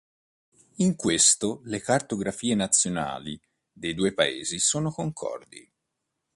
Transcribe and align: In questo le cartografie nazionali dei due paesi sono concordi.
In 0.77 0.95
questo 0.95 1.61
le 1.65 1.79
cartografie 1.79 2.55
nazionali 2.55 3.39
dei 3.71 3.93
due 3.93 4.13
paesi 4.15 4.57
sono 4.57 4.91
concordi. 4.91 5.71